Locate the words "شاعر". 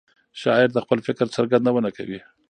0.41-0.69